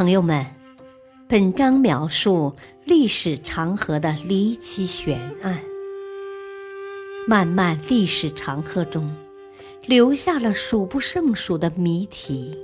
[0.00, 0.46] 朋友们，
[1.28, 5.60] 本章描述历史长河的离奇悬案。
[7.28, 9.14] 漫漫历史长河中，
[9.84, 12.58] 留下了数不胜数的谜题，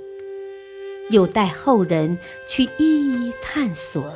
[1.11, 4.11] 有待后人去一一探索。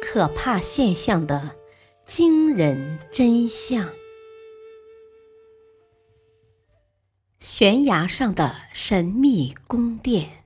[0.00, 1.50] 可怕现象的
[2.06, 3.90] 惊人真相。
[7.56, 10.42] 悬崖上的神秘宫殿，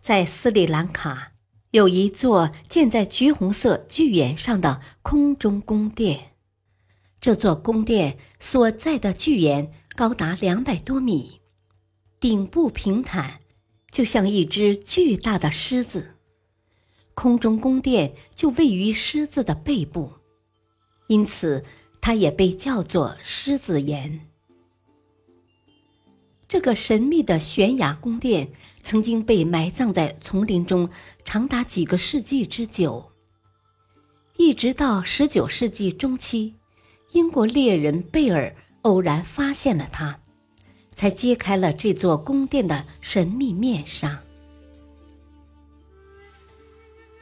[0.00, 1.34] 在斯里兰卡
[1.70, 6.32] 有一座建在橘红色巨岩上的空中宫殿。
[7.20, 11.40] 这座宫殿所在的巨岩高达两百多米，
[12.18, 13.38] 顶部平坦，
[13.92, 16.16] 就像一只巨大的狮子。
[17.14, 20.14] 空中宫殿就位于狮子的背部，
[21.06, 21.64] 因此。
[22.02, 24.20] 它也被叫做狮子岩。
[26.48, 28.48] 这个神秘的悬崖宫殿
[28.82, 30.90] 曾经被埋葬在丛林中，
[31.24, 33.12] 长达几个世纪之久。
[34.36, 36.56] 一直到十九世纪中期，
[37.12, 40.20] 英国猎人贝尔偶然发现了它，
[40.96, 44.20] 才揭开了这座宫殿的神秘面纱。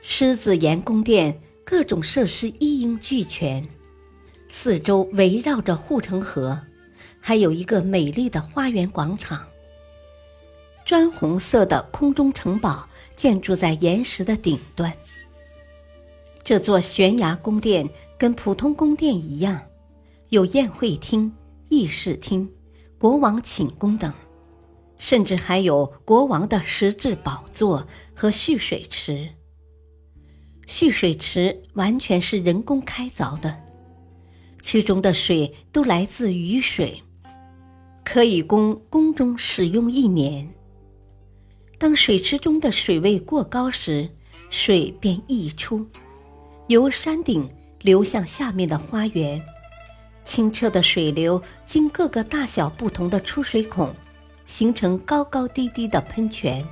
[0.00, 3.68] 狮子岩宫殿各种设施一应俱全。
[4.52, 6.60] 四周围绕着护城河，
[7.20, 9.46] 还有一个美丽的花园广场。
[10.84, 14.92] 砖红色的空中城堡建筑在岩石的顶端。
[16.42, 19.62] 这座悬崖宫殿跟普通宫殿一样，
[20.30, 21.32] 有宴会厅、
[21.68, 22.52] 议事厅、
[22.98, 24.12] 国王寝宫等，
[24.98, 29.28] 甚至还有国王的石质宝座和蓄水池。
[30.66, 33.69] 蓄水池完全是人工开凿的。
[34.60, 37.02] 其中的水都来自雨水，
[38.04, 40.48] 可以供宫中使用一年。
[41.78, 44.10] 当水池中的水位过高时，
[44.50, 45.86] 水便溢出，
[46.68, 47.48] 由山顶
[47.80, 49.42] 流向下面的花园。
[50.24, 53.92] 清澈的水流经各个大小不同的出水孔，
[54.46, 56.64] 形成高高低低的喷泉，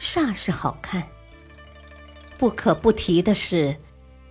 [0.00, 1.02] 煞是好看。
[2.38, 3.76] 不可不提的是，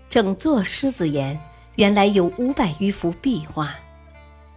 [0.10, 1.40] 整座狮子岩。
[1.76, 3.76] 原来有五百余幅壁画，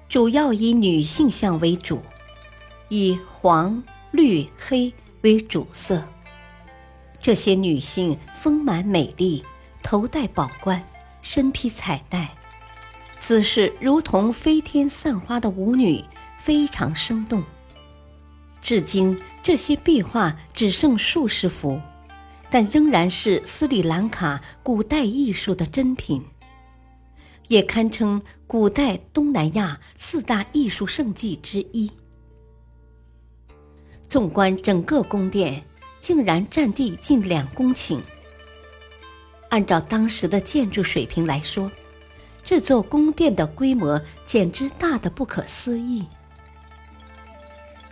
[0.07, 2.03] 主要以女性像为主，
[2.91, 6.05] 以黄、绿、黑为主色。
[7.19, 9.43] 这些女性丰满美丽，
[9.83, 10.87] 头戴宝冠，
[11.23, 12.35] 身披彩带，
[13.19, 16.05] 姿势如同飞天散花的舞女，
[16.39, 17.43] 非常生动。
[18.61, 21.81] 至今，这些壁画只剩数十幅，
[22.51, 26.23] 但仍然是斯里兰卡古代艺术的珍品。
[27.49, 31.91] 也堪称古代东南亚四大艺术圣迹之一。
[34.09, 35.65] 纵观整个宫殿，
[36.01, 38.01] 竟然占地近两公顷。
[39.49, 41.71] 按照当时的建筑水平来说，
[42.45, 46.07] 这座宫殿的规模简直大的不可思议。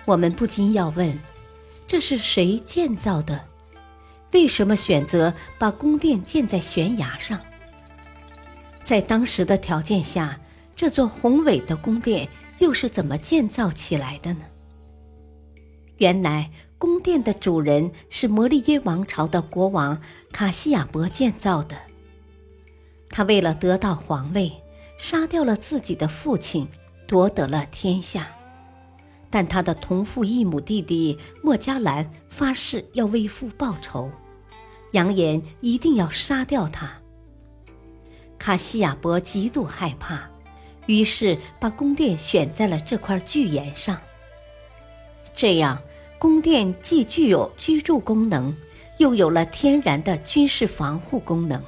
[0.04, 1.18] 我们不禁要问：
[1.86, 3.46] 这是谁建造的？
[4.32, 7.40] 为什么选择把宫殿建在悬崖上？
[8.84, 10.38] 在当时的条件下，
[10.76, 12.28] 这座宏伟的宫殿
[12.58, 14.40] 又是怎么建造起来的呢？
[15.96, 20.00] 原来，宫殿的主人是摩利耶王朝的国王
[20.32, 21.76] 卡西亚伯建造的。
[23.08, 24.52] 他为了得到皇位，
[24.98, 26.68] 杀掉了自己的父亲，
[27.06, 28.26] 夺得了天下。
[29.30, 34.10] 但他的同父异母弟弟莫加兰发誓要为父报仇，
[34.92, 37.03] 扬言一定要杀掉他。
[38.38, 40.28] 卡西亚伯极度害怕，
[40.86, 43.98] 于是把宫殿选在了这块巨岩上。
[45.34, 45.80] 这样，
[46.18, 48.54] 宫殿既具有居住功能，
[48.98, 51.62] 又有了天然的军事防护功能。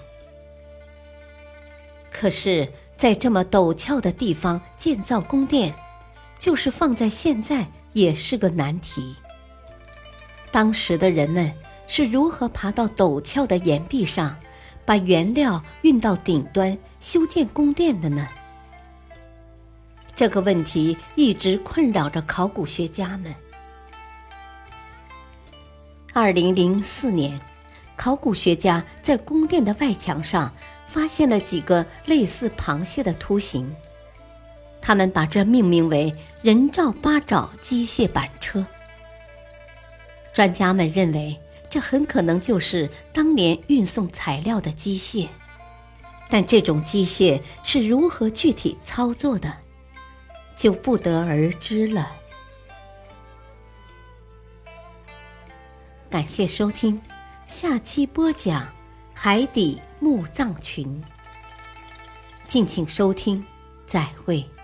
[2.10, 5.74] 可是，在这么陡峭的地方建造宫殿，
[6.38, 9.16] 就是放在现在也是个难题。
[10.50, 11.52] 当时的人们
[11.86, 14.36] 是如何爬到陡峭的岩壁上？
[14.86, 18.26] 把原料运到顶端修建宫殿的呢？
[20.14, 23.34] 这个问题一直困扰着考古学家们。
[26.14, 27.38] 二零零四年，
[27.96, 30.50] 考古学家在宫殿的外墙上
[30.86, 33.74] 发现了几个类似螃蟹的图形，
[34.80, 38.64] 他们把这命名为“人造八爪机械板车”。
[40.32, 41.38] 专家们认为。
[41.76, 45.28] 这很可能就是当年运送材料的机械。
[46.30, 49.52] 但这种机械是如何具体操作的
[50.56, 52.16] 就不得而知了。
[56.08, 56.98] 感谢收听
[57.44, 58.66] 下期播讲
[59.12, 61.04] 海底墓葬群
[62.46, 63.44] 敬请收听
[63.86, 64.55] 再会。